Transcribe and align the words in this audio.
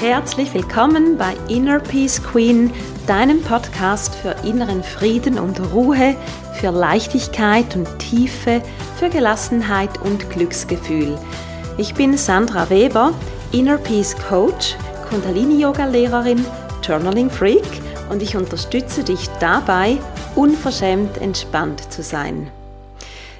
herzlich 0.00 0.54
willkommen 0.54 1.18
bei 1.18 1.34
Inner 1.48 1.80
Peace 1.80 2.22
Queen, 2.22 2.72
deinem 3.08 3.42
Podcast 3.42 4.14
für 4.14 4.36
inneren 4.46 4.84
Frieden 4.84 5.40
und 5.40 5.60
Ruhe, 5.72 6.14
für 6.60 6.70
Leichtigkeit 6.70 7.74
und 7.74 7.98
Tiefe, 7.98 8.62
für 8.96 9.08
Gelassenheit 9.08 10.00
und 10.00 10.30
Glücksgefühl. 10.30 11.18
Ich 11.78 11.94
bin 11.94 12.16
Sandra 12.16 12.70
Weber, 12.70 13.12
Inner 13.50 13.78
Peace 13.78 14.14
Coach, 14.28 14.76
Kundalini-Yoga-Lehrerin, 15.10 16.44
Journaling-Freak 16.82 17.66
und 18.10 18.22
ich 18.22 18.36
unterstütze 18.36 19.02
dich 19.02 19.28
dabei, 19.40 19.98
unverschämt 20.36 21.18
entspannt 21.18 21.92
zu 21.92 22.04
sein. 22.04 22.52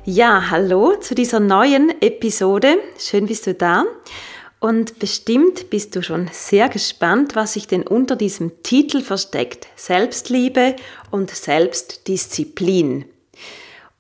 Ja, 0.05 0.51
hallo 0.51 0.97
zu 0.97 1.15
dieser 1.15 1.39
neuen 1.39 1.91
Episode. 2.01 2.79
Schön 2.99 3.27
bist 3.27 3.47
du 3.47 3.55
da. 3.55 3.85
Und 4.61 4.99
bestimmt 4.99 5.71
bist 5.71 5.95
du 5.95 6.03
schon 6.03 6.29
sehr 6.33 6.69
gespannt, 6.69 7.37
was 7.37 7.53
sich 7.53 7.69
denn 7.69 7.87
unter 7.87 8.17
diesem 8.17 8.63
Titel 8.63 9.03
versteckt. 9.03 9.69
Selbstliebe 9.77 10.75
und 11.11 11.31
Selbstdisziplin. 11.31 13.05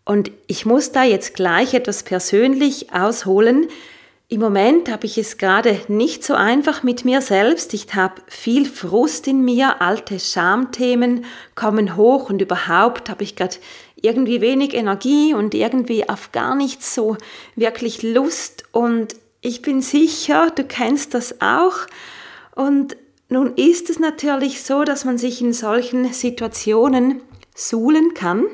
Und 0.04 0.32
ich 0.46 0.66
muss 0.66 0.90
da 0.90 1.04
jetzt 1.04 1.34
gleich 1.34 1.74
etwas 1.74 2.02
persönlich 2.02 2.92
ausholen. 2.92 3.68
Im 4.30 4.40
Moment 4.40 4.90
habe 4.90 5.06
ich 5.06 5.16
es 5.16 5.38
gerade 5.38 5.80
nicht 5.86 6.24
so 6.24 6.34
einfach 6.34 6.82
mit 6.82 7.04
mir 7.04 7.22
selbst. 7.22 7.72
Ich 7.72 7.94
habe 7.94 8.20
viel 8.26 8.66
Frust 8.66 9.28
in 9.28 9.44
mir, 9.44 9.80
alte 9.80 10.18
Schamthemen 10.18 11.24
kommen 11.54 11.96
hoch 11.96 12.30
und 12.30 12.42
überhaupt 12.42 13.08
habe 13.08 13.22
ich 13.22 13.36
gerade 13.36 13.56
irgendwie 13.96 14.40
wenig 14.40 14.74
Energie 14.74 15.34
und 15.34 15.54
irgendwie 15.54 16.08
auf 16.08 16.32
gar 16.32 16.54
nichts 16.54 16.94
so 16.94 17.16
wirklich 17.54 18.02
Lust 18.02 18.64
und 18.72 19.14
ich 19.40 19.62
bin 19.62 19.80
sicher, 19.80 20.50
du 20.50 20.64
kennst 20.64 21.14
das 21.14 21.40
auch. 21.40 21.86
Und 22.54 22.96
nun 23.28 23.54
ist 23.54 23.90
es 23.90 23.98
natürlich 23.98 24.62
so, 24.62 24.84
dass 24.84 25.04
man 25.04 25.18
sich 25.18 25.40
in 25.40 25.52
solchen 25.52 26.12
Situationen 26.12 27.20
suhlen 27.54 28.14
kann, 28.14 28.46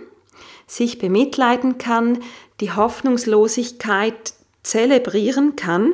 sich 0.67 0.99
bemitleiden 0.99 1.79
kann, 1.79 2.19
die 2.61 2.73
Hoffnungslosigkeit 2.73 4.35
zelebrieren 4.63 5.57
kann. 5.57 5.93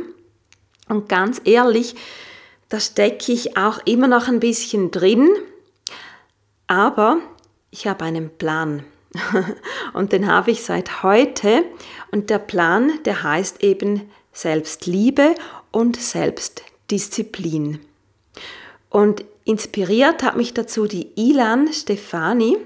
Und 0.88 1.08
ganz 1.08 1.40
ehrlich, 1.44 1.94
da 2.68 2.80
stecke 2.80 3.32
ich 3.32 3.56
auch 3.56 3.80
immer 3.84 4.08
noch 4.08 4.28
ein 4.28 4.40
bisschen 4.40 4.90
drin. 4.90 5.28
Aber 6.66 7.18
ich 7.70 7.86
habe 7.86 8.04
einen 8.04 8.30
Plan. 8.30 8.84
und 9.92 10.12
den 10.12 10.26
habe 10.26 10.52
ich 10.52 10.62
seit 10.62 11.02
heute. 11.02 11.64
Und 12.12 12.30
der 12.30 12.38
Plan, 12.38 12.92
der 13.04 13.22
heißt 13.22 13.62
eben 13.62 14.08
Selbstliebe 14.40 15.34
und 15.70 16.00
Selbstdisziplin. 16.00 17.78
Und 18.88 19.24
inspiriert 19.44 20.22
hat 20.22 20.36
mich 20.36 20.54
dazu 20.54 20.86
die 20.86 21.08
Ilan 21.14 21.70
Stefani. 21.74 22.56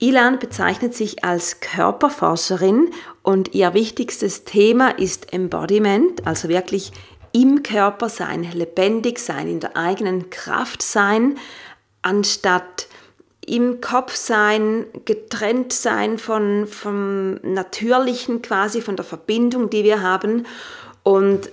Ilan 0.00 0.40
bezeichnet 0.40 0.94
sich 0.94 1.24
als 1.24 1.60
Körperforscherin 1.60 2.90
und 3.22 3.54
ihr 3.54 3.72
wichtigstes 3.72 4.42
Thema 4.42 4.98
ist 4.98 5.32
Embodiment, 5.32 6.26
also 6.26 6.48
wirklich 6.48 6.90
im 7.30 7.62
Körper 7.62 8.08
sein, 8.08 8.42
lebendig 8.52 9.20
sein, 9.20 9.46
in 9.46 9.60
der 9.60 9.76
eigenen 9.76 10.30
Kraft 10.30 10.82
sein, 10.82 11.38
anstatt 12.02 12.88
im 13.46 13.80
Kopf 13.80 14.14
sein, 14.14 14.86
getrennt 15.04 15.72
sein 15.72 16.18
von, 16.18 16.66
vom 16.66 17.34
Natürlichen 17.42 18.42
quasi, 18.42 18.80
von 18.80 18.96
der 18.96 19.04
Verbindung, 19.04 19.70
die 19.70 19.84
wir 19.84 20.02
haben. 20.02 20.46
Und 21.02 21.50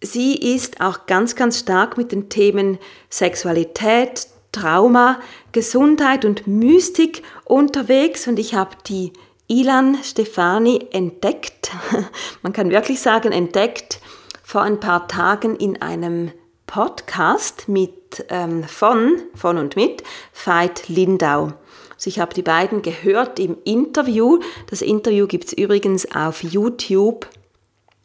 sie 0.00 0.34
ist 0.34 0.80
auch 0.80 1.06
ganz, 1.06 1.36
ganz 1.36 1.60
stark 1.60 1.96
mit 1.96 2.12
den 2.12 2.28
Themen 2.28 2.78
Sexualität, 3.10 4.26
Trauma, 4.52 5.20
Gesundheit 5.52 6.24
und 6.24 6.46
Mystik 6.46 7.22
unterwegs. 7.44 8.26
Und 8.26 8.38
ich 8.38 8.54
habe 8.54 8.76
die 8.86 9.12
Ilan 9.46 9.98
Stefani 10.02 10.88
entdeckt. 10.92 11.72
Man 12.42 12.52
kann 12.52 12.70
wirklich 12.70 13.00
sagen, 13.00 13.32
entdeckt 13.32 14.00
vor 14.42 14.62
ein 14.62 14.80
paar 14.80 15.08
Tagen 15.08 15.56
in 15.56 15.82
einem 15.82 16.32
Podcast 16.74 17.68
mit, 17.68 18.26
ähm, 18.30 18.64
von, 18.64 19.22
von 19.36 19.58
und 19.58 19.76
mit 19.76 20.02
Veit 20.44 20.88
Lindau. 20.88 21.52
Also 21.94 22.08
ich 22.08 22.18
habe 22.18 22.34
die 22.34 22.42
beiden 22.42 22.82
gehört 22.82 23.38
im 23.38 23.58
Interview. 23.62 24.40
Das 24.70 24.82
Interview 24.82 25.28
gibt 25.28 25.44
es 25.44 25.52
übrigens 25.52 26.16
auf 26.16 26.42
YouTube 26.42 27.28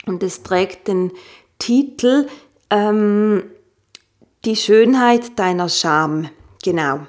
und 0.05 0.21
es 0.21 0.43
trägt 0.43 0.87
den 0.87 1.11
Titel 1.57 2.27
ähm, 2.69 3.41
Die 4.45 4.55
Schönheit 4.55 5.39
deiner 5.39 5.67
Scham. 5.67 6.29
Genau. 6.63 6.99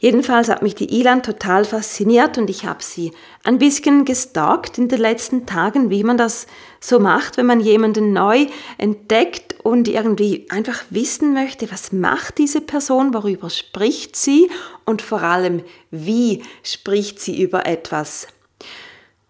Jedenfalls 0.00 0.50
hat 0.50 0.60
mich 0.60 0.74
die 0.74 1.00
Ilan 1.00 1.22
total 1.22 1.64
fasziniert 1.64 2.36
und 2.36 2.50
ich 2.50 2.66
habe 2.66 2.82
sie 2.82 3.12
ein 3.42 3.58
bisschen 3.58 4.04
gestalkt 4.04 4.76
in 4.76 4.88
den 4.88 5.00
letzten 5.00 5.46
Tagen, 5.46 5.88
wie 5.88 6.04
man 6.04 6.18
das 6.18 6.46
so 6.80 6.98
macht, 6.98 7.36
wenn 7.36 7.46
man 7.46 7.60
jemanden 7.60 8.12
neu 8.12 8.46
entdeckt 8.76 9.56
und 9.62 9.88
irgendwie 9.88 10.46
einfach 10.50 10.84
wissen 10.90 11.34
möchte, 11.34 11.70
was 11.70 11.92
macht 11.92 12.38
diese 12.38 12.60
Person, 12.60 13.12
worüber 13.14 13.50
spricht 13.50 14.16
sie 14.16 14.50
und 14.84 15.02
vor 15.02 15.22
allem, 15.22 15.62
wie 15.90 16.42
spricht 16.62 17.20
sie 17.20 17.42
über 17.42 17.66
etwas. 17.66 18.28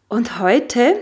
Und 0.08 0.38
heute 0.38 0.96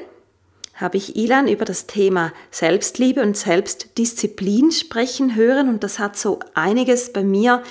habe 0.74 0.98
ich 0.98 1.16
Ilan 1.16 1.48
über 1.48 1.64
das 1.64 1.86
Thema 1.86 2.32
Selbstliebe 2.50 3.22
und 3.22 3.36
Selbstdisziplin 3.36 4.70
sprechen 4.72 5.34
hören 5.34 5.68
und 5.68 5.82
das 5.82 5.98
hat 5.98 6.16
so 6.16 6.40
einiges 6.54 7.12
bei 7.12 7.24
mir 7.24 7.62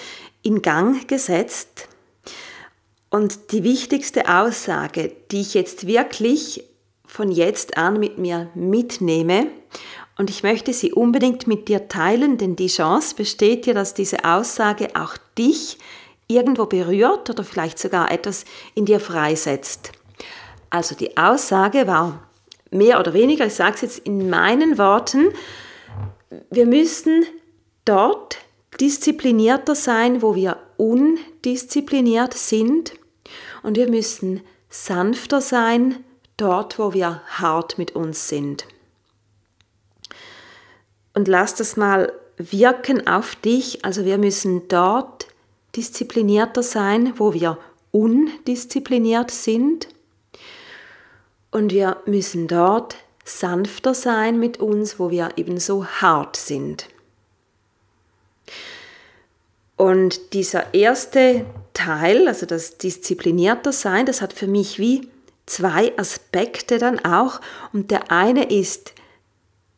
in 0.41 0.61
Gang 0.61 1.07
gesetzt. 1.07 1.87
Und 3.09 3.51
die 3.51 3.63
wichtigste 3.63 4.27
Aussage, 4.27 5.11
die 5.31 5.41
ich 5.41 5.53
jetzt 5.53 5.87
wirklich 5.87 6.63
von 7.15 7.31
jetzt 7.31 7.77
an 7.77 7.97
mit 7.99 8.17
mir 8.17 8.49
mitnehme, 8.55 9.47
und 10.17 10.29
ich 10.29 10.43
möchte 10.43 10.71
sie 10.71 10.93
unbedingt 10.93 11.45
mit 11.45 11.67
dir 11.67 11.89
teilen, 11.89 12.37
denn 12.37 12.55
die 12.55 12.67
Chance 12.67 13.15
besteht 13.15 13.65
ja, 13.65 13.73
dass 13.73 13.93
diese 13.93 14.23
Aussage 14.23 14.89
auch 14.95 15.17
dich 15.37 15.77
irgendwo 16.27 16.65
berührt 16.65 17.29
oder 17.29 17.43
vielleicht 17.43 17.79
sogar 17.79 18.11
etwas 18.11 18.45
in 18.75 18.85
dir 18.85 18.99
freisetzt. 18.99 19.91
Also 20.69 20.95
die 20.95 21.17
Aussage 21.17 21.85
war 21.87 22.27
mehr 22.71 22.99
oder 22.99 23.13
weniger, 23.13 23.45
ich 23.45 23.55
sage 23.55 23.75
es 23.75 23.81
jetzt 23.81 23.99
in 23.99 24.29
meinen 24.29 24.77
Worten, 24.77 25.29
wir 26.49 26.65
müssen 26.65 27.25
dort 27.83 28.37
disziplinierter 28.79 29.75
sein, 29.75 30.21
wo 30.21 30.35
wir 30.35 30.57
undiszipliniert 30.77 32.33
sind. 32.33 32.93
Und 33.63 33.77
wir 33.77 33.89
müssen 33.89 34.41
sanfter 34.69 35.41
sein 35.41 36.03
dort, 36.37 36.79
wo 36.79 36.93
wir 36.93 37.21
hart 37.27 37.77
mit 37.77 37.95
uns 37.95 38.27
sind. 38.27 38.65
Und 41.13 41.27
lass 41.27 41.55
das 41.55 41.77
mal 41.77 42.11
wirken 42.37 43.07
auf 43.07 43.35
dich. 43.35 43.85
Also 43.85 44.05
wir 44.05 44.17
müssen 44.17 44.67
dort 44.67 45.27
disziplinierter 45.75 46.63
sein, 46.63 47.13
wo 47.17 47.33
wir 47.33 47.57
undiszipliniert 47.91 49.31
sind. 49.31 49.87
Und 51.51 51.71
wir 51.71 52.01
müssen 52.05 52.47
dort 52.47 52.97
sanfter 53.23 53.93
sein 53.93 54.39
mit 54.39 54.59
uns, 54.59 54.99
wo 54.99 55.09
wir 55.09 55.29
ebenso 55.37 55.85
hart 55.85 56.35
sind. 56.35 56.87
Und 59.77 60.33
dieser 60.33 60.73
erste 60.73 61.45
Teil, 61.73 62.27
also 62.27 62.45
das 62.45 62.77
disziplinierter 62.77 63.73
Sein, 63.73 64.05
das 64.05 64.21
hat 64.21 64.31
für 64.31 64.47
mich 64.47 64.79
wie 64.79 65.09
zwei 65.45 65.97
Aspekte 65.97 66.77
dann 66.77 66.99
auch. 67.03 67.41
Und 67.73 67.91
der 67.91 68.11
eine 68.11 68.45
ist, 68.51 68.93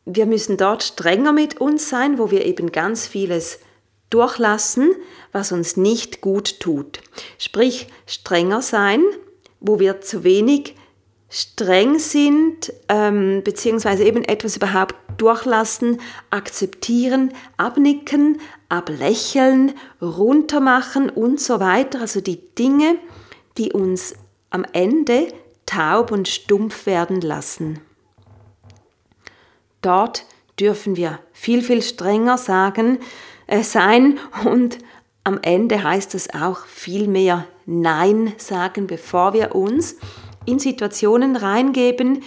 wir 0.04 0.26
müssen 0.26 0.56
dort 0.56 0.82
strenger 0.82 1.32
mit 1.32 1.60
uns 1.60 1.88
sein, 1.88 2.18
wo 2.18 2.30
wir 2.30 2.46
eben 2.46 2.72
ganz 2.72 3.06
vieles 3.06 3.60
durchlassen, 4.10 4.92
was 5.32 5.52
uns 5.52 5.76
nicht 5.76 6.20
gut 6.20 6.60
tut. 6.60 7.00
Sprich, 7.38 7.88
strenger 8.06 8.62
sein, 8.62 9.02
wo 9.60 9.78
wir 9.78 10.00
zu 10.00 10.24
wenig 10.24 10.74
streng 11.28 11.98
sind, 11.98 12.72
ähm, 12.88 13.42
beziehungsweise 13.44 14.04
eben 14.04 14.24
etwas 14.24 14.56
überhaupt 14.56 14.94
durchlassen, 15.18 16.00
akzeptieren, 16.30 17.34
abnicken, 17.58 18.40
ablächeln, 18.70 19.74
runtermachen 20.00 21.10
und 21.10 21.38
so 21.38 21.60
weiter. 21.60 22.00
Also 22.00 22.22
die 22.22 22.40
Dinge, 22.54 22.96
die 23.58 23.72
uns 23.72 24.14
am 24.50 24.64
Ende 24.72 25.28
taub 25.68 26.10
und 26.10 26.28
stumpf 26.28 26.86
werden 26.86 27.20
lassen. 27.20 27.80
Dort 29.82 30.24
dürfen 30.58 30.96
wir 30.96 31.20
viel, 31.32 31.62
viel 31.62 31.82
strenger 31.82 32.38
sagen, 32.38 32.98
äh, 33.46 33.62
sein 33.62 34.18
und 34.44 34.78
am 35.24 35.38
Ende 35.42 35.82
heißt 35.82 36.14
es 36.14 36.32
auch 36.32 36.64
viel 36.66 37.06
mehr 37.06 37.46
Nein 37.66 38.32
sagen, 38.38 38.86
bevor 38.86 39.34
wir 39.34 39.54
uns 39.54 39.96
in 40.46 40.58
Situationen 40.58 41.36
reingeben, 41.36 42.22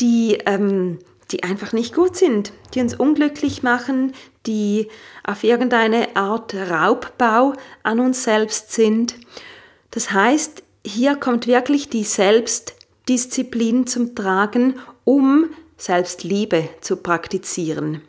die, 0.00 0.38
ähm, 0.46 1.00
die 1.32 1.42
einfach 1.42 1.72
nicht 1.72 1.94
gut 1.94 2.16
sind, 2.16 2.52
die 2.72 2.80
uns 2.80 2.94
unglücklich 2.94 3.64
machen, 3.64 4.12
die 4.46 4.88
auf 5.24 5.42
irgendeine 5.42 6.14
Art 6.14 6.54
Raubbau 6.54 7.54
an 7.82 7.98
uns 7.98 8.22
selbst 8.22 8.72
sind. 8.72 9.16
Das 9.90 10.12
heißt, 10.12 10.62
hier 10.86 11.16
kommt 11.16 11.46
wirklich 11.46 11.88
die 11.88 12.04
Selbstdisziplin 13.06 13.86
zum 13.86 14.14
Tragen, 14.14 14.80
um 15.04 15.50
Selbstliebe 15.76 16.70
zu 16.80 16.96
praktizieren. 16.96 18.00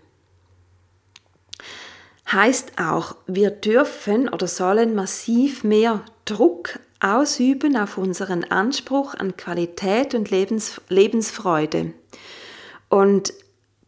Heißt 2.31 2.79
auch, 2.79 3.15
wir 3.27 3.51
dürfen 3.51 4.29
oder 4.29 4.47
sollen 4.47 4.95
massiv 4.95 5.65
mehr 5.65 6.05
Druck 6.23 6.79
ausüben 7.01 7.75
auf 7.75 7.97
unseren 7.97 8.45
Anspruch 8.45 9.13
an 9.15 9.35
Qualität 9.35 10.15
und 10.15 10.31
Lebens 10.31 10.79
Lebensfreude. 10.87 11.93
Und 12.87 13.33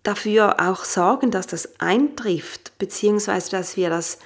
dafür 0.03 0.57
auch 0.59 0.83
sorgen, 0.83 1.31
dass 1.31 1.47
das 1.47 1.79
eintrifft, 1.79 2.77
beziehungsweise 2.79 3.51
dass 3.51 3.77
wir 3.77 3.89
das, 3.89 4.19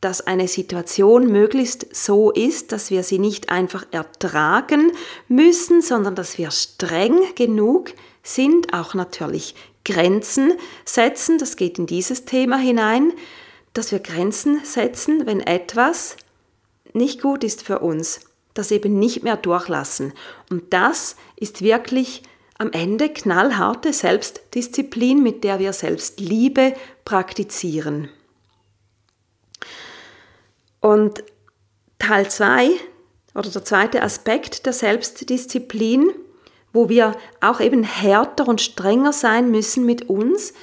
dass 0.00 0.26
eine 0.26 0.48
Situation 0.48 1.30
möglichst 1.30 1.94
so 1.94 2.30
ist, 2.30 2.72
dass 2.72 2.90
wir 2.90 3.02
sie 3.02 3.18
nicht 3.18 3.50
einfach 3.50 3.86
ertragen 3.90 4.92
müssen, 5.28 5.82
sondern 5.82 6.14
dass 6.14 6.38
wir 6.38 6.50
streng 6.50 7.18
genug 7.34 7.92
sind, 8.22 8.72
auch 8.72 8.94
natürlich 8.94 9.54
Grenzen 9.84 10.52
setzen, 10.84 11.38
das 11.38 11.56
geht 11.56 11.78
in 11.78 11.86
dieses 11.86 12.24
Thema 12.24 12.56
hinein, 12.56 13.12
dass 13.72 13.92
wir 13.92 13.98
Grenzen 13.98 14.64
setzen, 14.64 15.26
wenn 15.26 15.40
etwas 15.40 16.16
nicht 16.92 17.22
gut 17.22 17.44
ist 17.44 17.62
für 17.62 17.78
uns, 17.80 18.20
das 18.54 18.70
eben 18.70 18.98
nicht 18.98 19.22
mehr 19.22 19.36
durchlassen. 19.36 20.12
Und 20.50 20.72
das 20.72 21.16
ist 21.36 21.62
wirklich 21.62 22.22
am 22.58 22.72
Ende 22.72 23.08
knallharte 23.08 23.92
Selbstdisziplin, 23.92 25.22
mit 25.22 25.44
der 25.44 25.58
wir 25.60 25.72
Selbstliebe 25.72 26.74
praktizieren. 27.04 28.10
Und 30.80 31.22
Teil 31.98 32.30
2 32.30 32.70
oder 33.34 33.50
der 33.50 33.64
zweite 33.64 34.02
Aspekt 34.02 34.66
der 34.66 34.72
Selbstdisziplin, 34.72 36.10
wo 36.72 36.88
wir 36.88 37.16
auch 37.40 37.60
eben 37.60 37.82
härter 37.82 38.48
und 38.48 38.60
strenger 38.60 39.12
sein 39.12 39.50
müssen 39.50 39.84
mit 39.84 40.08
uns, 40.08 40.54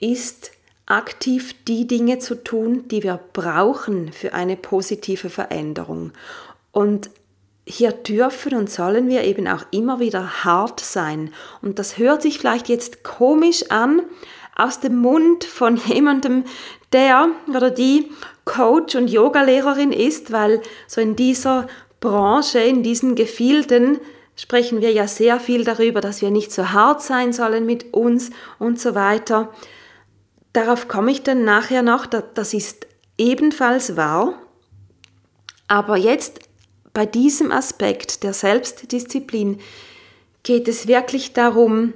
ist 0.00 0.52
aktiv 0.86 1.54
die 1.66 1.86
Dinge 1.86 2.18
zu 2.18 2.42
tun, 2.42 2.88
die 2.88 3.02
wir 3.02 3.18
brauchen 3.32 4.12
für 4.12 4.34
eine 4.34 4.56
positive 4.56 5.30
Veränderung. 5.30 6.12
Und 6.72 7.10
hier 7.66 7.92
dürfen 7.92 8.54
und 8.54 8.70
sollen 8.70 9.08
wir 9.08 9.24
eben 9.24 9.48
auch 9.48 9.64
immer 9.70 9.98
wieder 9.98 10.44
hart 10.44 10.80
sein. 10.80 11.32
Und 11.62 11.78
das 11.78 11.96
hört 11.96 12.20
sich 12.20 12.38
vielleicht 12.38 12.68
jetzt 12.68 13.04
komisch 13.04 13.70
an 13.70 14.02
aus 14.54 14.80
dem 14.80 14.96
Mund 14.96 15.44
von 15.44 15.76
jemandem, 15.86 16.44
der 16.94 17.28
oder 17.54 17.70
die 17.70 18.10
Coach 18.44 18.94
und 18.94 19.08
Yogalehrerin 19.08 19.92
ist, 19.92 20.32
weil 20.32 20.62
so 20.86 21.00
in 21.00 21.16
dieser 21.16 21.66
Branche, 22.00 22.60
in 22.60 22.82
diesen 22.82 23.14
Gefilden 23.14 23.98
sprechen 24.36 24.80
wir 24.80 24.92
ja 24.92 25.06
sehr 25.06 25.40
viel 25.40 25.64
darüber, 25.64 26.00
dass 26.00 26.22
wir 26.22 26.30
nicht 26.30 26.52
so 26.52 26.70
hart 26.70 27.02
sein 27.02 27.32
sollen 27.32 27.66
mit 27.66 27.92
uns 27.92 28.30
und 28.58 28.80
so 28.80 28.94
weiter. 28.94 29.52
Darauf 30.52 30.88
komme 30.88 31.10
ich 31.10 31.22
dann 31.22 31.44
nachher 31.44 31.82
noch, 31.82 32.06
das 32.06 32.54
ist 32.54 32.86
ebenfalls 33.18 33.96
wahr. 33.96 34.34
Aber 35.66 35.96
jetzt 35.96 36.40
bei 36.92 37.06
diesem 37.06 37.50
Aspekt 37.50 38.22
der 38.22 38.32
Selbstdisziplin 38.32 39.60
geht 40.42 40.68
es 40.68 40.86
wirklich 40.86 41.32
darum, 41.32 41.94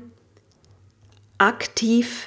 aktiv 1.39 2.27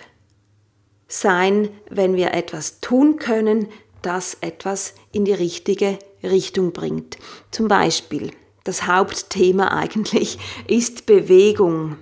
sein, 1.12 1.70
wenn 1.90 2.16
wir 2.16 2.34
etwas 2.34 2.80
tun 2.80 3.18
können, 3.18 3.68
das 4.02 4.38
etwas 4.42 4.96
in 5.12 5.26
die 5.26 5.34
richtige 5.34 6.00
Richtung 6.24 6.72
bringt. 6.72 7.18
Zum 7.52 7.68
Beispiel, 7.68 8.32
das 8.64 8.88
Hauptthema 8.88 9.68
eigentlich 9.78 10.40
ist 10.68 11.06
Bewegung. 11.06 11.98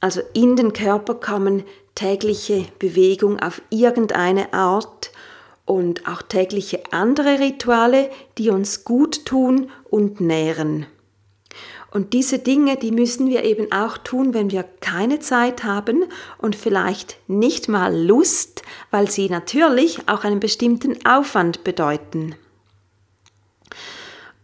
Also 0.00 0.20
in 0.34 0.56
den 0.56 0.72
Körper 0.72 1.14
kommen 1.14 1.64
tägliche 1.94 2.66
Bewegung 2.78 3.38
auf 3.40 3.62
irgendeine 3.70 4.52
Art 4.52 5.12
und 5.64 6.06
auch 6.06 6.20
tägliche 6.20 6.82
andere 6.90 7.38
Rituale, 7.38 8.10
die 8.36 8.50
uns 8.50 8.84
gut 8.84 9.24
tun 9.24 9.70
und 9.88 10.20
nähren. 10.20 10.86
Und 11.94 12.12
diese 12.12 12.40
Dinge, 12.40 12.76
die 12.76 12.90
müssen 12.90 13.28
wir 13.28 13.44
eben 13.44 13.70
auch 13.70 13.96
tun, 13.96 14.34
wenn 14.34 14.50
wir 14.50 14.64
keine 14.80 15.20
Zeit 15.20 15.62
haben 15.62 16.06
und 16.38 16.56
vielleicht 16.56 17.18
nicht 17.28 17.68
mal 17.68 17.96
Lust, 17.96 18.62
weil 18.90 19.08
sie 19.08 19.28
natürlich 19.28 20.08
auch 20.08 20.24
einen 20.24 20.40
bestimmten 20.40 21.06
Aufwand 21.06 21.62
bedeuten. 21.62 22.34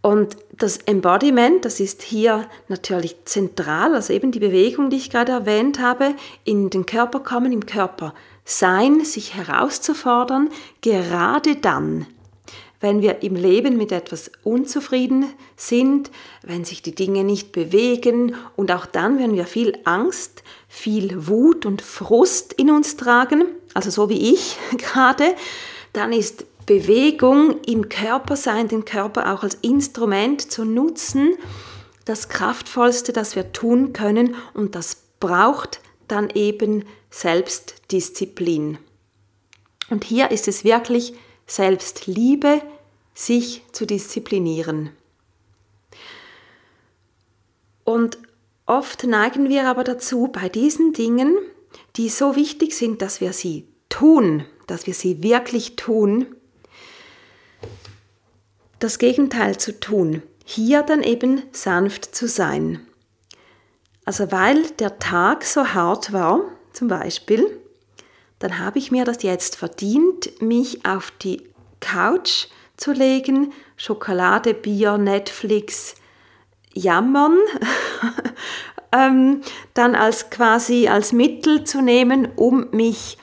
Und 0.00 0.36
das 0.52 0.76
Embodiment, 0.76 1.64
das 1.64 1.80
ist 1.80 2.02
hier 2.02 2.46
natürlich 2.68 3.16
zentral, 3.24 3.96
also 3.96 4.12
eben 4.12 4.30
die 4.30 4.38
Bewegung, 4.38 4.88
die 4.88 4.98
ich 4.98 5.10
gerade 5.10 5.32
erwähnt 5.32 5.80
habe, 5.80 6.14
in 6.44 6.70
den 6.70 6.86
Körper 6.86 7.18
kommen, 7.18 7.50
im 7.50 7.66
Körper 7.66 8.14
sein, 8.44 9.04
sich 9.04 9.34
herauszufordern, 9.34 10.50
gerade 10.82 11.56
dann, 11.56 12.06
wenn 12.80 13.02
wir 13.02 13.22
im 13.22 13.36
Leben 13.36 13.76
mit 13.76 13.92
etwas 13.92 14.30
unzufrieden 14.42 15.26
sind, 15.56 16.10
wenn 16.42 16.64
sich 16.64 16.82
die 16.82 16.94
Dinge 16.94 17.24
nicht 17.24 17.52
bewegen 17.52 18.34
und 18.56 18.72
auch 18.72 18.86
dann, 18.86 19.18
wenn 19.18 19.34
wir 19.34 19.46
viel 19.46 19.76
Angst, 19.84 20.42
viel 20.66 21.28
Wut 21.28 21.66
und 21.66 21.82
Frust 21.82 22.54
in 22.54 22.70
uns 22.70 22.96
tragen, 22.96 23.44
also 23.74 23.90
so 23.90 24.08
wie 24.08 24.32
ich 24.32 24.56
gerade, 24.78 25.34
dann 25.92 26.12
ist 26.12 26.46
Bewegung 26.66 27.60
im 27.66 27.88
Körper 27.88 28.36
sein, 28.36 28.68
den 28.68 28.84
Körper 28.84 29.34
auch 29.34 29.42
als 29.42 29.56
Instrument 29.56 30.50
zu 30.50 30.64
nutzen, 30.64 31.34
das 32.04 32.28
Kraftvollste, 32.28 33.12
das 33.12 33.36
wir 33.36 33.52
tun 33.52 33.92
können 33.92 34.34
und 34.54 34.74
das 34.74 34.96
braucht 35.20 35.80
dann 36.08 36.30
eben 36.30 36.84
Selbstdisziplin. 37.10 38.78
Und 39.90 40.04
hier 40.04 40.30
ist 40.30 40.48
es 40.48 40.64
wirklich 40.64 41.14
Selbstliebe, 41.50 42.62
sich 43.12 43.64
zu 43.72 43.84
disziplinieren. 43.84 44.90
Und 47.82 48.18
oft 48.66 49.02
neigen 49.02 49.48
wir 49.48 49.66
aber 49.66 49.82
dazu, 49.82 50.28
bei 50.28 50.48
diesen 50.48 50.92
Dingen, 50.92 51.36
die 51.96 52.08
so 52.08 52.36
wichtig 52.36 52.76
sind, 52.76 53.02
dass 53.02 53.20
wir 53.20 53.32
sie 53.32 53.66
tun, 53.88 54.44
dass 54.68 54.86
wir 54.86 54.94
sie 54.94 55.24
wirklich 55.24 55.74
tun, 55.74 56.36
das 58.78 58.98
Gegenteil 58.98 59.58
zu 59.58 59.78
tun, 59.80 60.22
hier 60.44 60.82
dann 60.82 61.02
eben 61.02 61.42
sanft 61.50 62.14
zu 62.14 62.28
sein. 62.28 62.86
Also 64.04 64.30
weil 64.30 64.62
der 64.78 65.00
Tag 65.00 65.44
so 65.44 65.66
hart 65.66 66.12
war, 66.12 66.42
zum 66.72 66.86
Beispiel, 66.86 67.59
dann 68.40 68.58
habe 68.58 68.78
ich 68.78 68.90
mir 68.90 69.04
das 69.04 69.22
jetzt 69.22 69.54
verdient, 69.54 70.42
mich 70.42 70.84
auf 70.84 71.12
die 71.22 71.48
Couch 71.78 72.48
zu 72.76 72.92
legen, 72.92 73.52
Schokolade, 73.76 74.54
Bier, 74.54 74.98
Netflix, 74.98 75.94
jammern, 76.74 77.38
ähm, 78.92 79.42
dann 79.74 79.94
als 79.94 80.30
quasi 80.30 80.88
als 80.88 81.12
Mittel 81.12 81.64
zu 81.64 81.80
nehmen, 81.80 82.28
um 82.34 82.68
mich, 82.72 83.18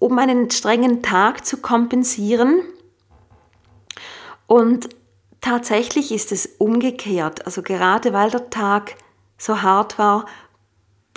um 0.00 0.18
einen 0.18 0.50
strengen 0.50 1.02
Tag 1.02 1.46
zu 1.46 1.58
kompensieren 1.58 2.62
und 4.48 4.88
tatsächlich 5.42 6.10
ist 6.10 6.32
es 6.32 6.46
umgekehrt. 6.58 7.46
Also 7.46 7.62
gerade 7.62 8.12
weil 8.12 8.30
der 8.30 8.50
Tag 8.50 8.96
so 9.36 9.62
hart 9.62 9.98
war, 9.98 10.24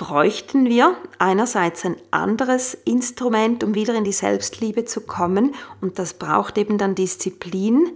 bräuchten 0.01 0.65
wir 0.65 0.95
einerseits 1.19 1.85
ein 1.85 1.95
anderes 2.09 2.73
Instrument, 2.73 3.63
um 3.63 3.75
wieder 3.75 3.93
in 3.93 4.03
die 4.03 4.11
Selbstliebe 4.11 4.83
zu 4.83 5.01
kommen. 5.01 5.53
Und 5.79 5.99
das 5.99 6.15
braucht 6.15 6.57
eben 6.57 6.79
dann 6.79 6.95
Disziplin. 6.95 7.87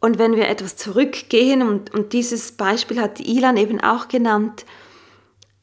Und 0.00 0.18
wenn 0.18 0.36
wir 0.36 0.48
etwas 0.48 0.76
zurückgehen, 0.76 1.62
und, 1.62 1.94
und 1.94 2.12
dieses 2.12 2.52
Beispiel 2.52 3.00
hat 3.00 3.20
Ilan 3.20 3.56
eben 3.56 3.80
auch 3.80 4.08
genannt, 4.08 4.66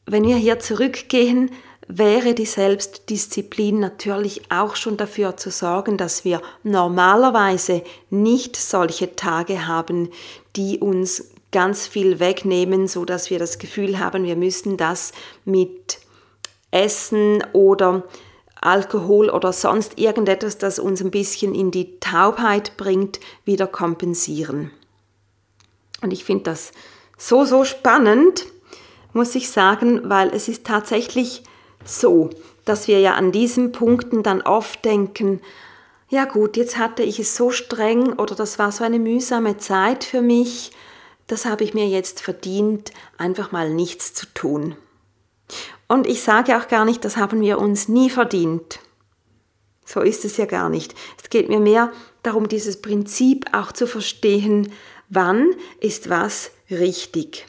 wenn 0.04 0.24
wir 0.24 0.34
hier 0.34 0.58
zurückgehen, 0.58 1.52
wäre 1.86 2.34
die 2.34 2.44
Selbstdisziplin 2.44 3.78
natürlich 3.78 4.50
auch 4.50 4.74
schon 4.74 4.96
dafür 4.96 5.36
zu 5.36 5.50
sorgen, 5.50 5.96
dass 5.96 6.24
wir 6.24 6.42
normalerweise 6.64 7.84
nicht 8.10 8.56
solche 8.56 9.14
Tage 9.14 9.68
haben, 9.68 10.08
die 10.56 10.80
uns 10.80 11.35
ganz 11.56 11.86
viel 11.86 12.20
wegnehmen, 12.20 12.86
so 12.86 13.06
dass 13.06 13.30
wir 13.30 13.38
das 13.38 13.58
Gefühl 13.58 13.98
haben, 13.98 14.24
wir 14.24 14.36
müssen 14.36 14.76
das 14.76 15.12
mit 15.46 16.00
Essen 16.70 17.42
oder 17.54 18.02
Alkohol 18.60 19.30
oder 19.30 19.54
sonst 19.54 19.98
irgendetwas, 19.98 20.58
das 20.58 20.78
uns 20.78 21.00
ein 21.00 21.10
bisschen 21.10 21.54
in 21.54 21.70
die 21.70 21.98
Taubheit 21.98 22.76
bringt, 22.76 23.20
wieder 23.46 23.66
kompensieren. 23.66 24.70
Und 26.02 26.12
ich 26.12 26.26
finde 26.26 26.44
das 26.44 26.72
so, 27.16 27.46
so 27.46 27.64
spannend, 27.64 28.44
muss 29.14 29.34
ich 29.34 29.48
sagen, 29.48 30.10
weil 30.10 30.28
es 30.34 30.48
ist 30.48 30.66
tatsächlich 30.66 31.42
so, 31.86 32.28
dass 32.66 32.86
wir 32.86 33.00
ja 33.00 33.14
an 33.14 33.32
diesen 33.32 33.72
Punkten 33.72 34.22
dann 34.22 34.42
oft 34.42 34.84
denken, 34.84 35.40
ja 36.10 36.26
gut, 36.26 36.58
jetzt 36.58 36.76
hatte 36.76 37.02
ich 37.02 37.18
es 37.18 37.34
so 37.34 37.50
streng 37.50 38.12
oder 38.12 38.34
das 38.34 38.58
war 38.58 38.72
so 38.72 38.84
eine 38.84 38.98
mühsame 38.98 39.56
Zeit 39.56 40.04
für 40.04 40.20
mich, 40.20 40.72
das 41.26 41.44
habe 41.44 41.64
ich 41.64 41.74
mir 41.74 41.88
jetzt 41.88 42.20
verdient, 42.20 42.92
einfach 43.18 43.52
mal 43.52 43.70
nichts 43.70 44.14
zu 44.14 44.26
tun. 44.32 44.76
Und 45.88 46.06
ich 46.06 46.22
sage 46.22 46.56
auch 46.56 46.68
gar 46.68 46.84
nicht, 46.84 47.04
das 47.04 47.16
haben 47.16 47.40
wir 47.40 47.58
uns 47.58 47.88
nie 47.88 48.10
verdient. 48.10 48.80
So 49.84 50.00
ist 50.00 50.24
es 50.24 50.36
ja 50.36 50.46
gar 50.46 50.68
nicht. 50.68 50.94
Es 51.22 51.30
geht 51.30 51.48
mir 51.48 51.60
mehr 51.60 51.92
darum, 52.22 52.48
dieses 52.48 52.82
Prinzip 52.82 53.46
auch 53.52 53.70
zu 53.70 53.86
verstehen, 53.86 54.72
wann 55.08 55.54
ist 55.80 56.10
was 56.10 56.50
richtig. 56.70 57.46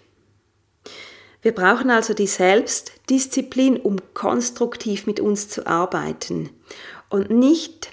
Wir 1.42 1.54
brauchen 1.54 1.90
also 1.90 2.14
die 2.14 2.28
Selbstdisziplin, 2.28 3.78
um 3.78 3.98
konstruktiv 4.14 5.08
mit 5.08 5.20
uns 5.20 5.50
zu 5.50 5.66
arbeiten 5.66 6.50
und 7.10 7.30
nicht 7.32 7.92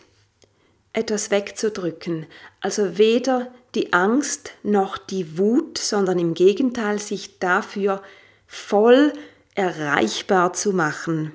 etwas 0.92 1.30
wegzudrücken. 1.30 2.26
Also 2.60 2.98
weder 2.98 3.52
die 3.74 3.92
Angst 3.92 4.52
noch 4.62 4.98
die 4.98 5.38
Wut, 5.38 5.78
sondern 5.78 6.18
im 6.18 6.34
Gegenteil 6.34 6.98
sich 6.98 7.38
dafür 7.38 8.02
voll 8.46 9.12
erreichbar 9.54 10.52
zu 10.52 10.72
machen, 10.72 11.32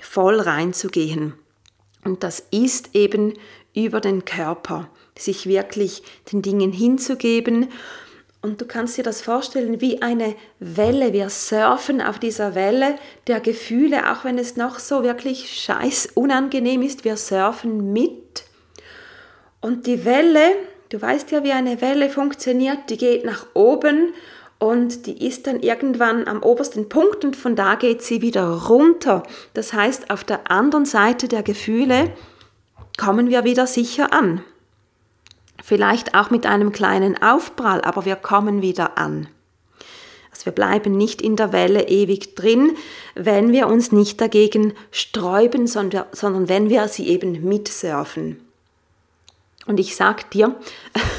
voll 0.00 0.40
reinzugehen. 0.40 1.34
Und 2.04 2.22
das 2.22 2.40
ist 2.50 2.94
eben 2.94 3.34
über 3.74 4.00
den 4.00 4.24
Körper, 4.24 4.88
sich 5.16 5.46
wirklich 5.46 6.02
den 6.32 6.42
Dingen 6.42 6.72
hinzugeben. 6.72 7.68
Und 8.40 8.60
du 8.60 8.66
kannst 8.66 8.98
dir 8.98 9.04
das 9.04 9.22
vorstellen 9.22 9.80
wie 9.80 10.02
eine 10.02 10.34
Welle. 10.58 11.12
Wir 11.12 11.30
surfen 11.30 12.00
auf 12.00 12.18
dieser 12.18 12.56
Welle 12.56 12.96
der 13.28 13.40
Gefühle, 13.40 14.10
auch 14.10 14.24
wenn 14.24 14.36
es 14.36 14.56
noch 14.56 14.80
so 14.80 15.04
wirklich 15.04 15.62
scheiß 15.62 16.08
unangenehm 16.14 16.82
ist. 16.82 17.04
Wir 17.04 17.16
surfen 17.16 17.92
mit. 17.92 18.44
Und 19.60 19.86
die 19.86 20.04
Welle, 20.04 20.56
du 20.92 21.00
weißt 21.00 21.30
ja, 21.30 21.42
wie 21.42 21.52
eine 21.52 21.80
Welle 21.80 22.10
funktioniert, 22.10 22.90
die 22.90 22.98
geht 22.98 23.24
nach 23.24 23.46
oben 23.54 24.12
und 24.58 25.06
die 25.06 25.26
ist 25.26 25.46
dann 25.46 25.60
irgendwann 25.60 26.28
am 26.28 26.42
obersten 26.42 26.88
Punkt 26.88 27.24
und 27.24 27.34
von 27.34 27.56
da 27.56 27.76
geht 27.76 28.02
sie 28.02 28.20
wieder 28.20 28.66
runter. 28.66 29.22
Das 29.54 29.72
heißt, 29.72 30.10
auf 30.10 30.22
der 30.22 30.50
anderen 30.50 30.84
Seite 30.84 31.28
der 31.28 31.42
Gefühle 31.42 32.12
kommen 32.98 33.30
wir 33.30 33.44
wieder 33.44 33.66
sicher 33.66 34.12
an. 34.12 34.42
Vielleicht 35.64 36.14
auch 36.14 36.30
mit 36.30 36.44
einem 36.44 36.72
kleinen 36.72 37.20
Aufprall, 37.22 37.80
aber 37.82 38.04
wir 38.04 38.16
kommen 38.16 38.60
wieder 38.62 38.98
an. 38.98 39.28
Also 40.30 40.46
wir 40.46 40.52
bleiben 40.52 40.96
nicht 40.96 41.22
in 41.22 41.36
der 41.36 41.52
Welle 41.52 41.88
ewig 41.88 42.34
drin, 42.34 42.72
wenn 43.14 43.52
wir 43.52 43.66
uns 43.66 43.92
nicht 43.92 44.20
dagegen 44.20 44.74
sträuben, 44.90 45.66
sondern, 45.66 46.48
wenn 46.48 46.68
wir 46.68 46.88
sie 46.88 47.08
eben 47.08 47.44
mitsurfen. 47.44 48.51
Und 49.66 49.78
ich 49.78 49.94
sag 49.94 50.30
dir, 50.30 50.56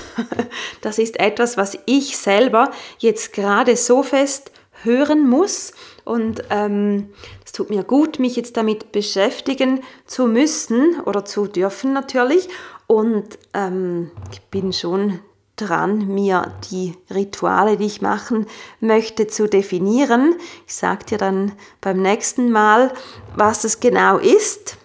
das 0.82 1.00
ist 1.00 1.20
etwas, 1.20 1.58
was 1.58 1.78
ich 1.86 2.18
selber 2.18 2.72
jetzt 3.00 3.34
gerade 3.34 3.78
so 3.78 4.04
fest 4.04 4.52
hören 4.84 5.28
muss. 5.28 5.74
Und 6.04 6.44
ähm, 6.50 7.10
es 7.46 7.54
tut 7.54 7.70
mir 7.70 7.84
gut, 7.84 8.20
mich 8.20 8.36
jetzt 8.36 8.58
damit 8.58 8.92
beschäftigen 8.92 9.82
zu 10.06 10.28
müssen 10.28 11.00
oder 11.06 11.24
zu 11.24 11.48
dürfen 11.48 11.94
natürlich. 11.94 12.50
Und 12.88 13.40
ähm, 13.54 14.12
ich 14.32 14.42
bin 14.42 14.74
schon 14.74 15.20
dran, 15.56 16.08
mir 16.08 16.52
die 16.72 16.96
Rituale, 17.14 17.78
die 17.78 17.86
ich 17.86 18.02
machen 18.02 18.48
möchte, 18.80 19.28
zu 19.28 19.48
definieren. 19.48 20.36
Ich 20.68 20.76
sage 20.76 21.06
dir 21.06 21.18
dann 21.18 21.54
beim 21.80 22.02
nächsten 22.02 22.52
Mal, 22.52 22.92
was 23.36 23.64
es 23.64 23.80
genau 23.80 24.18
ist 24.18 24.78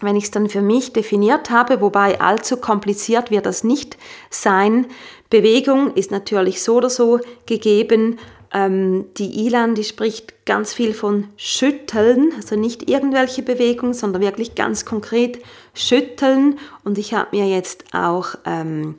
wenn 0.00 0.16
ich 0.16 0.24
es 0.24 0.30
dann 0.30 0.48
für 0.48 0.62
mich 0.62 0.92
definiert 0.92 1.50
habe, 1.50 1.80
wobei 1.80 2.20
allzu 2.20 2.56
kompliziert 2.56 3.30
wird 3.30 3.46
das 3.46 3.64
nicht 3.64 3.96
sein. 4.30 4.86
Bewegung 5.30 5.94
ist 5.94 6.10
natürlich 6.10 6.62
so 6.62 6.76
oder 6.76 6.90
so 6.90 7.20
gegeben. 7.46 8.18
Ähm, 8.52 9.06
die 9.18 9.46
Ilan, 9.46 9.74
die 9.74 9.84
spricht 9.84 10.46
ganz 10.46 10.72
viel 10.72 10.94
von 10.94 11.28
Schütteln, 11.36 12.32
also 12.36 12.56
nicht 12.56 12.88
irgendwelche 12.88 13.42
Bewegung, 13.42 13.92
sondern 13.92 14.22
wirklich 14.22 14.54
ganz 14.54 14.84
konkret 14.84 15.38
Schütteln. 15.74 16.58
Und 16.84 16.96
ich 16.96 17.12
habe 17.12 17.36
mir 17.36 17.46
jetzt 17.46 17.84
auch, 17.92 18.36
ähm, 18.46 18.94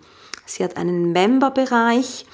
sie 0.46 0.64
hat 0.64 0.78
einen 0.78 1.12
Member-Bereich, 1.14 2.26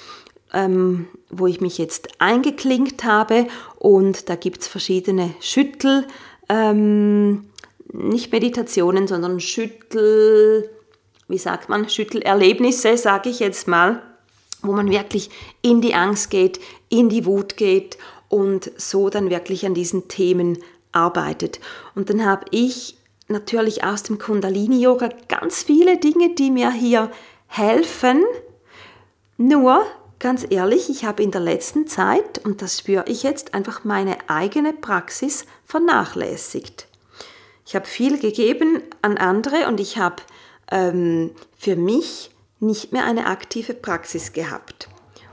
ähm, 0.54 1.08
wo 1.30 1.48
ich 1.48 1.62
mich 1.62 1.78
jetzt 1.78 2.10
eingeklinkt 2.20 3.04
habe 3.04 3.48
und 3.78 4.30
da 4.30 4.36
gibt 4.36 4.62
es 4.62 4.68
verschiedene 4.68 5.34
Schüttel. 5.40 6.06
Ähm, 6.50 7.46
nicht 7.92 8.32
Meditationen, 8.32 9.08
sondern 9.08 9.40
Schüttel, 9.40 10.70
wie 11.28 11.38
sagt 11.38 11.70
man, 11.70 11.90
Schüttelerlebnisse, 11.90 12.98
sage 12.98 13.30
ich 13.30 13.40
jetzt 13.40 13.68
mal, 13.68 14.02
wo 14.62 14.72
man 14.72 14.90
wirklich 14.90 15.30
in 15.62 15.82
die 15.82 15.94
Angst 15.94 16.30
geht, 16.30 16.60
in 16.90 17.10
die 17.10 17.26
Wut 17.26 17.58
geht 17.58 17.98
und 18.30 18.72
so 18.78 19.10
dann 19.10 19.30
wirklich 19.30 19.66
an 19.66 19.74
diesen 19.74 20.08
Themen 20.08 20.58
arbeitet. 20.92 21.60
Und 21.94 22.10
dann 22.10 22.26
habe 22.26 22.46
ich 22.52 22.98
natürlich 23.28 23.84
aus 23.84 24.04
dem 24.04 24.18
Kundalini-Yoga 24.18 25.10
ganz 25.28 25.64
viele 25.64 25.98
Dinge, 25.98 26.36
die 26.36 26.52
mir 26.52 26.72
hier 26.72 27.12
helfen. 27.48 28.24
Nur, 29.38 29.86
ganz 30.20 30.46
ehrlich, 30.50 30.90
ich 30.90 31.06
habe 31.06 31.24
in 31.24 31.32
der 31.32 31.42
letzten 31.42 31.88
Zeit, 31.88 32.44
und 32.46 32.62
das 32.62 32.80
spüre 32.80 33.06
ich 33.08 33.24
jetzt, 33.24 33.54
einfach 33.54 33.84
meine 33.84 34.18
eigene 34.28 34.74
Praxis 34.74 35.46
vernachlässigt. 35.66 36.85
Ich 37.66 37.76
habe 37.76 37.86
viel 37.86 38.20
gegeben 38.20 38.84
an 39.02 39.18
andere 39.18 39.68
und 39.68 39.80
ich 39.80 39.98
habe 39.98 40.18
ähm, 40.72 41.32
für 41.58 41.76
mich 41.76 42.32
nicht 42.60 42.92
mehr 42.92 43.06
eine 43.06 43.26
aktive 43.28 43.74
Praxis 43.74 44.34
gehabt. 44.34 44.88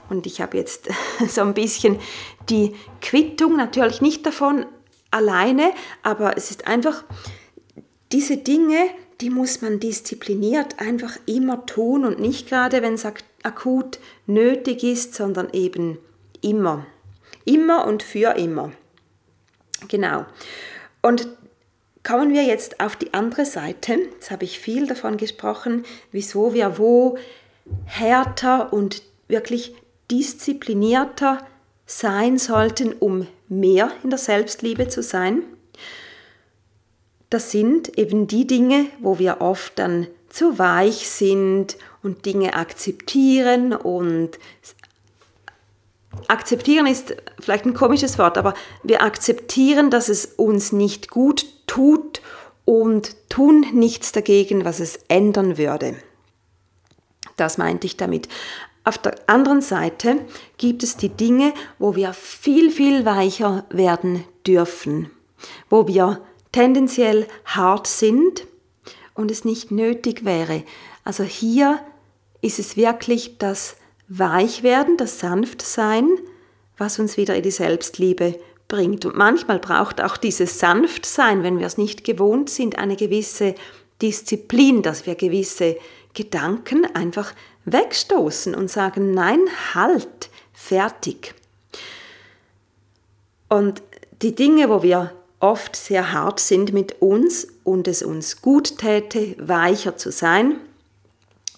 Und 0.09 0.25
ich 0.25 0.41
habe 0.41 0.57
jetzt 0.57 0.89
so 1.27 1.41
ein 1.41 1.53
bisschen 1.53 1.99
die 2.49 2.75
Quittung, 3.01 3.55
natürlich 3.55 4.01
nicht 4.01 4.25
davon 4.25 4.65
alleine, 5.11 5.71
aber 6.01 6.37
es 6.37 6.49
ist 6.49 6.67
einfach, 6.67 7.03
diese 8.11 8.37
Dinge, 8.37 8.77
die 9.21 9.29
muss 9.29 9.61
man 9.61 9.79
diszipliniert 9.79 10.79
einfach 10.79 11.17
immer 11.25 11.65
tun 11.65 12.03
und 12.03 12.19
nicht 12.19 12.49
gerade, 12.49 12.81
wenn 12.81 12.95
es 12.95 13.05
akut 13.43 13.99
nötig 14.25 14.83
ist, 14.83 15.13
sondern 15.13 15.49
eben 15.51 15.97
immer. 16.41 16.85
Immer 17.45 17.85
und 17.85 18.03
für 18.03 18.35
immer. 18.37 18.71
Genau. 19.87 20.25
Und 21.01 21.27
Kommen 22.03 22.33
wir 22.33 22.43
jetzt 22.43 22.81
auf 22.81 22.97
die 22.97 23.13
andere 23.13 23.45
Seite. 23.45 23.93
Jetzt 23.93 24.29
habe 24.29 24.43
ich 24.43 24.59
viel 24.59 24.87
davon 24.87 25.15
gesprochen, 25.15 25.85
wieso 26.11 26.53
wir 26.53 26.77
wo 26.77 27.17
härter 27.85 28.73
und 28.73 29.03
wirklich 29.29 29.73
disziplinierter 30.11 31.39
sein 31.85 32.37
sollten, 32.37 32.91
um 32.93 33.27
mehr 33.47 33.89
in 34.03 34.09
der 34.09 34.19
Selbstliebe 34.19 34.89
zu 34.89 35.01
sein. 35.01 35.43
Das 37.29 37.51
sind 37.51 37.97
eben 37.97 38.27
die 38.27 38.45
Dinge, 38.45 38.87
wo 38.99 39.17
wir 39.17 39.39
oft 39.39 39.79
dann 39.79 40.07
zu 40.29 40.59
weich 40.59 41.09
sind 41.09 41.77
und 42.01 42.25
Dinge 42.25 42.53
akzeptieren 42.53 43.73
und 43.73 44.37
akzeptieren 46.27 46.85
ist 46.85 47.15
vielleicht 47.39 47.65
ein 47.65 47.73
komisches 47.73 48.19
Wort, 48.19 48.37
aber 48.37 48.53
wir 48.83 49.01
akzeptieren, 49.01 49.89
dass 49.89 50.09
es 50.09 50.25
uns 50.25 50.71
nicht 50.71 51.09
gut 51.09 51.45
tut 51.73 52.21
und 52.65 53.29
tun 53.29 53.65
nichts 53.73 54.11
dagegen, 54.11 54.63
was 54.63 54.79
es 54.79 54.99
ändern 55.07 55.57
würde. 55.57 55.95
Das 57.35 57.57
meinte 57.57 57.87
ich 57.87 57.97
damit. 57.97 58.27
Auf 58.83 58.99
der 58.99 59.15
anderen 59.25 59.61
Seite 59.61 60.23
gibt 60.57 60.83
es 60.83 60.97
die 60.97 61.09
Dinge, 61.09 61.51
wo 61.79 61.95
wir 61.95 62.13
viel, 62.13 62.69
viel 62.69 63.05
weicher 63.05 63.65
werden 63.69 64.23
dürfen, 64.45 65.09
wo 65.67 65.87
wir 65.87 66.21
tendenziell 66.51 67.27
hart 67.45 67.87
sind 67.87 68.45
und 69.15 69.31
es 69.31 69.43
nicht 69.43 69.71
nötig 69.71 70.25
wäre. 70.25 70.63
Also 71.03 71.23
hier 71.23 71.79
ist 72.41 72.59
es 72.59 72.77
wirklich 72.77 73.39
das 73.39 73.77
Weichwerden, 74.09 74.97
das 74.97 75.19
Sanftsein, 75.19 76.07
was 76.77 76.99
uns 76.99 77.17
wieder 77.17 77.35
in 77.35 77.43
die 77.43 77.51
Selbstliebe 77.51 78.37
bringt. 78.73 79.05
Und 79.05 79.15
manchmal 79.15 79.59
braucht 79.59 80.01
auch 80.01 80.17
dieses 80.17 80.57
Sanftsein, 80.57 81.43
wenn 81.43 81.59
wir 81.59 81.67
es 81.67 81.77
nicht 81.77 82.03
gewohnt 82.03 82.49
sind, 82.49 82.79
eine 82.79 82.95
gewisse 82.95 83.53
Disziplin, 84.01 84.81
dass 84.81 85.05
wir 85.05 85.13
gewisse 85.13 85.77
Gedanken 86.15 86.83
einfach 86.95 87.33
wegstoßen 87.65 88.55
und 88.55 88.71
sagen, 88.71 89.13
nein, 89.13 89.39
halt, 89.75 90.31
fertig. 90.53 91.35
Und 93.47 93.83
die 94.23 94.33
Dinge, 94.33 94.69
wo 94.69 94.81
wir 94.81 95.11
oft 95.39 95.75
sehr 95.75 96.11
hart 96.11 96.39
sind 96.39 96.73
mit 96.73 96.99
uns 96.99 97.47
und 97.63 97.87
es 97.87 98.01
uns 98.01 98.41
gut 98.41 98.79
täte, 98.79 99.35
weicher 99.37 99.97
zu 99.97 100.11
sein, 100.11 100.55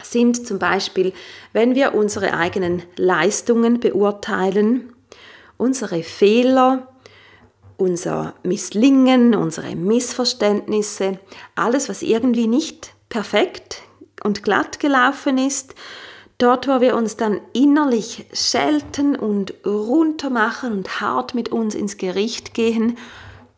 sind 0.03 0.45
zum 0.45 0.59
Beispiel, 0.59 1.13
wenn 1.53 1.75
wir 1.75 1.93
unsere 1.93 2.33
eigenen 2.33 2.83
Leistungen 2.97 3.79
beurteilen, 3.79 4.91
unsere 5.57 6.03
Fehler 6.03 6.89
unser 7.77 8.33
Misslingen, 8.43 9.35
unsere 9.35 9.75
Missverständnisse, 9.75 11.19
alles, 11.55 11.89
was 11.89 12.01
irgendwie 12.01 12.47
nicht 12.47 12.93
perfekt 13.09 13.83
und 14.23 14.43
glatt 14.43 14.79
gelaufen 14.79 15.37
ist, 15.37 15.75
dort, 16.37 16.67
wo 16.67 16.81
wir 16.81 16.95
uns 16.95 17.17
dann 17.17 17.39
innerlich 17.53 18.25
schelten 18.33 19.15
und 19.15 19.53
runtermachen 19.65 20.71
und 20.71 21.01
hart 21.01 21.35
mit 21.35 21.49
uns 21.49 21.75
ins 21.75 21.97
Gericht 21.97 22.53
gehen, 22.53 22.97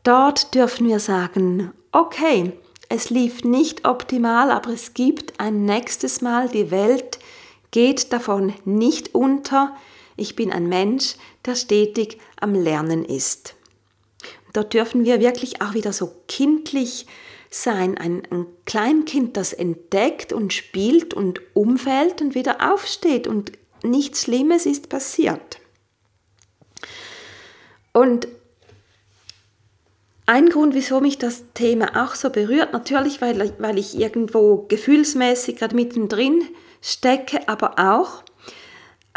dort 0.04 0.54
dürfen 0.54 0.88
wir 0.88 1.00
sagen, 1.00 1.72
okay, 1.92 2.54
es 2.90 3.10
lief 3.10 3.44
nicht 3.44 3.88
optimal, 3.88 4.52
aber 4.52 4.72
es 4.72 4.94
gibt 4.94 5.40
ein 5.40 5.66
nächstes 5.66 6.22
Mal, 6.22 6.48
die 6.48 6.72
Welt 6.72 7.20
geht 7.72 8.14
davon 8.14 8.54
nicht 8.64 9.14
unter, 9.14 9.76
ich 10.16 10.36
bin 10.36 10.52
ein 10.52 10.68
Mensch, 10.68 11.16
der 11.46 11.56
stetig 11.56 12.18
am 12.40 12.54
Lernen 12.54 13.04
ist. 13.04 13.57
Dort 14.58 14.74
dürfen 14.74 15.06
wir 15.06 15.20
wirklich 15.20 15.62
auch 15.62 15.76
wieder 15.76 15.94
so 15.94 16.12
kindlich 16.28 17.06
sein, 17.52 17.96
ein, 17.96 18.24
ein 18.32 18.48
Kleinkind, 18.66 19.38
das 19.38 19.54
entdeckt 19.54 20.34
und 20.34 20.52
spielt 20.52 21.14
und 21.14 21.40
umfällt 21.54 22.24
und 22.24 22.34
wieder 22.34 22.74
aufsteht 22.74 23.28
und 23.28 23.52
nichts 23.84 24.24
Schlimmes 24.24 24.66
ist 24.66 24.90
passiert. 24.90 25.60
Und 27.94 28.28
ein 30.26 30.50
Grund, 30.50 30.74
wieso 30.74 31.02
mich 31.02 31.20
das 31.20 31.44
Thema 31.54 32.04
auch 32.04 32.16
so 32.16 32.32
berührt, 32.32 32.74
natürlich, 32.74 33.22
weil, 33.22 33.54
weil 33.60 33.78
ich 33.78 33.96
irgendwo 33.96 34.66
gefühlsmäßig 34.68 35.58
gerade 35.58 35.76
mittendrin 35.76 36.42
stecke, 36.82 37.48
aber 37.48 37.78
auch, 37.78 38.24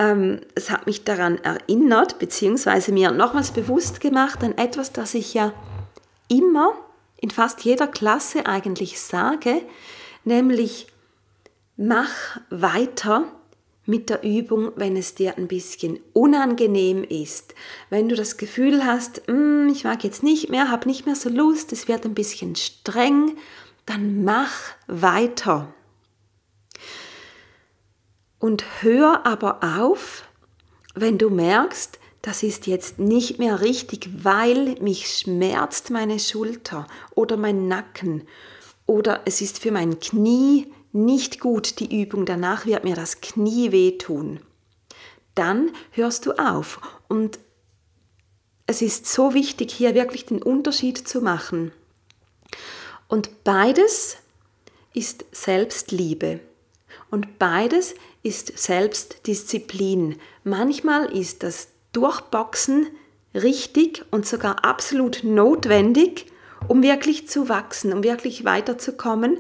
ähm, 0.00 0.40
es 0.54 0.70
hat 0.70 0.86
mich 0.86 1.04
daran 1.04 1.36
erinnert, 1.38 2.18
beziehungsweise 2.18 2.90
mir 2.90 3.10
nochmals 3.10 3.50
bewusst 3.50 4.00
gemacht 4.00 4.42
an 4.42 4.56
etwas, 4.56 4.92
das 4.92 5.12
ich 5.12 5.34
ja 5.34 5.52
immer 6.28 6.72
in 7.20 7.30
fast 7.30 7.60
jeder 7.60 7.86
Klasse 7.86 8.46
eigentlich 8.46 8.98
sage, 8.98 9.60
nämlich 10.24 10.86
mach 11.76 12.40
weiter 12.48 13.26
mit 13.84 14.08
der 14.08 14.22
Übung, 14.22 14.72
wenn 14.76 14.96
es 14.96 15.14
dir 15.16 15.36
ein 15.36 15.48
bisschen 15.48 15.98
unangenehm 16.14 17.04
ist. 17.04 17.54
Wenn 17.90 18.08
du 18.08 18.14
das 18.14 18.38
Gefühl 18.38 18.86
hast, 18.86 19.28
mm, 19.28 19.68
ich 19.68 19.84
mag 19.84 20.02
jetzt 20.02 20.22
nicht 20.22 20.48
mehr, 20.48 20.70
habe 20.70 20.88
nicht 20.88 21.04
mehr 21.04 21.16
so 21.16 21.28
Lust, 21.28 21.72
es 21.72 21.88
wird 21.88 22.06
ein 22.06 22.14
bisschen 22.14 22.56
streng, 22.56 23.36
dann 23.84 24.24
mach 24.24 24.52
weiter. 24.86 25.74
Und 28.40 28.64
hör 28.80 29.24
aber 29.26 29.60
auf, 29.62 30.24
wenn 30.94 31.18
du 31.18 31.30
merkst, 31.30 32.00
das 32.22 32.42
ist 32.42 32.66
jetzt 32.66 32.98
nicht 32.98 33.38
mehr 33.38 33.60
richtig, 33.60 34.24
weil 34.24 34.74
mich 34.80 35.08
schmerzt 35.08 35.90
meine 35.90 36.18
Schulter 36.18 36.86
oder 37.14 37.36
mein 37.36 37.68
Nacken 37.68 38.26
oder 38.86 39.20
es 39.24 39.40
ist 39.40 39.60
für 39.60 39.70
mein 39.70 40.00
Knie 40.00 40.66
nicht 40.92 41.38
gut 41.38 41.78
die 41.78 42.02
Übung, 42.02 42.26
danach 42.26 42.66
wird 42.66 42.82
mir 42.82 42.96
das 42.96 43.20
Knie 43.20 43.72
wehtun. 43.72 44.40
Dann 45.34 45.70
hörst 45.92 46.26
du 46.26 46.32
auf 46.32 46.80
und 47.08 47.38
es 48.66 48.82
ist 48.82 49.06
so 49.06 49.34
wichtig, 49.34 49.72
hier 49.72 49.94
wirklich 49.94 50.26
den 50.26 50.42
Unterschied 50.42 50.96
zu 50.96 51.20
machen. 51.20 51.72
Und 53.08 53.44
beides 53.44 54.16
ist 54.94 55.24
Selbstliebe. 55.32 56.40
Und 57.10 57.38
beides 57.38 57.94
ist 58.22 58.56
Selbstdisziplin. 58.58 60.16
Manchmal 60.44 61.06
ist 61.16 61.42
das 61.42 61.68
Durchboxen 61.92 62.86
richtig 63.34 64.04
und 64.10 64.26
sogar 64.26 64.64
absolut 64.64 65.24
notwendig, 65.24 66.26
um 66.68 66.82
wirklich 66.82 67.28
zu 67.28 67.48
wachsen, 67.48 67.92
um 67.92 68.02
wirklich 68.02 68.44
weiterzukommen. 68.44 69.38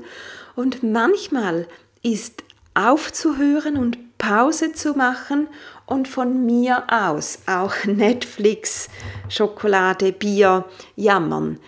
Und 0.56 0.82
manchmal 0.82 1.68
ist 2.02 2.42
aufzuhören 2.74 3.76
und 3.76 4.18
Pause 4.18 4.72
zu 4.72 4.94
machen 4.94 5.48
und 5.86 6.08
von 6.08 6.44
mir 6.46 6.84
aus 6.88 7.40
auch 7.46 7.74
Netflix, 7.84 8.88
Schokolade, 9.28 10.12
Bier 10.12 10.64
jammern. 10.96 11.58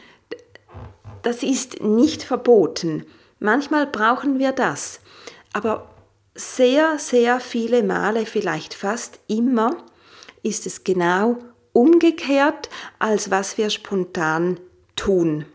Das 1.22 1.42
ist 1.42 1.82
nicht 1.82 2.22
verboten. 2.22 3.04
Manchmal 3.38 3.86
brauchen 3.86 4.38
wir 4.38 4.52
das. 4.52 5.00
Aber 5.52 5.91
sehr, 6.34 6.98
sehr 6.98 7.40
viele 7.40 7.82
Male, 7.82 8.26
vielleicht 8.26 8.74
fast 8.74 9.20
immer, 9.28 9.76
ist 10.42 10.66
es 10.66 10.84
genau 10.84 11.38
umgekehrt, 11.72 12.68
als 12.98 13.30
was 13.30 13.58
wir 13.58 13.70
spontan 13.70 14.58
tun. 14.96 15.46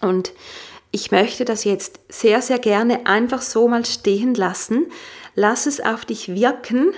Und 0.00 0.32
ich 0.90 1.10
möchte 1.10 1.44
das 1.44 1.64
jetzt 1.64 2.00
sehr, 2.08 2.40
sehr 2.40 2.58
gerne 2.58 3.06
einfach 3.06 3.42
so 3.42 3.68
mal 3.68 3.84
stehen 3.84 4.34
lassen. 4.34 4.86
Lass 5.34 5.66
es 5.66 5.80
auf 5.80 6.04
dich 6.04 6.34
wirken. 6.34 6.92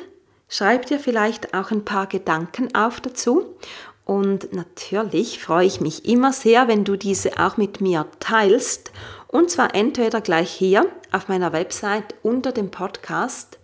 Schreib 0.48 0.86
dir 0.86 0.98
vielleicht 0.98 1.54
auch 1.54 1.70
ein 1.70 1.84
paar 1.84 2.06
Gedanken 2.06 2.74
auf 2.74 3.00
dazu. 3.00 3.56
Und 4.04 4.52
natürlich 4.52 5.38
freue 5.38 5.66
ich 5.66 5.80
mich 5.80 6.04
immer 6.04 6.32
sehr, 6.32 6.66
wenn 6.68 6.84
du 6.84 6.96
diese 6.96 7.38
auch 7.38 7.56
mit 7.56 7.80
mir 7.80 8.06
teilst 8.18 8.90
und 9.30 9.50
zwar 9.50 9.74
entweder 9.74 10.20
gleich 10.20 10.50
hier 10.50 10.86
auf 11.12 11.28
meiner 11.28 11.52
Website 11.52 12.14
unter 12.22 12.52
dem 12.52 12.70
Podcast 12.70 13.58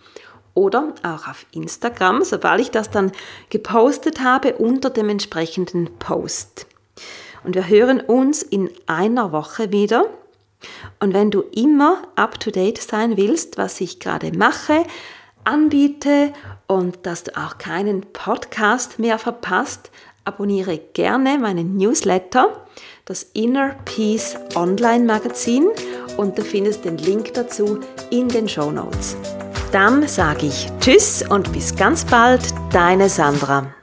oder 0.55 0.94
auch 1.02 1.29
auf 1.29 1.44
Instagram, 1.52 2.22
sobald 2.24 2.61
ich 2.61 2.70
das 2.70 2.90
dann 2.90 3.12
gepostet 3.50 4.20
habe, 4.20 4.55
unter 4.55 4.90
dem 4.90 5.09
entsprechenden 5.09 5.98
Post. 5.98 6.66
Und 7.44 7.55
wir 7.55 7.68
hören 7.68 8.00
uns 8.00 8.42
in 8.42 8.70
einer 8.87 9.33
Woche 9.33 9.72
wieder. 9.72 10.07
Und 11.00 11.12
wenn 11.12 11.31
du 11.31 11.42
immer 11.55 12.02
up-to-date 12.16 12.79
sein 12.79 13.16
willst, 13.16 13.59
was 13.59 13.81
ich 13.81 14.00
gerade 14.00 14.37
mache, 14.37 14.85
anbiete 15.44 16.33
und 16.66 17.05
dass 17.07 17.24
du 17.24 17.37
auch 17.37 17.59
keinen 17.59 18.02
Podcast 18.12 18.98
mehr 18.98 19.18
verpasst, 19.18 19.90
abonniere 20.27 20.79
gerne 20.93 21.39
meinen 21.39 21.77
Newsletter 21.77 22.67
das 23.07 23.23
Inner 23.35 23.77
Peace 23.85 24.37
Online 24.57 25.05
Magazin 25.05 25.69
und 26.17 26.37
du 26.37 26.43
findest 26.43 26.85
den 26.85 26.99
Link 26.99 27.33
dazu 27.35 27.79
in 28.11 28.29
den 28.29 28.49
Show 28.49 28.71
Notes. 28.71 29.17
Dann 29.73 30.07
sage 30.09 30.47
ich 30.47 30.69
Tschüss 30.81 31.25
und 31.29 31.53
bis 31.53 31.75
ganz 31.75 32.05
bald, 32.05 32.43
deine 32.73 33.09
Sandra. 33.09 33.76